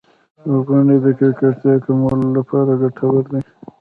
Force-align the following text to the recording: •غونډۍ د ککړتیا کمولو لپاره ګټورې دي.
•غونډۍ 0.65 0.97
د 1.05 1.07
ککړتیا 1.19 1.73
کمولو 1.85 2.27
لپاره 2.37 2.71
ګټورې 2.81 3.21
دي. 3.31 3.39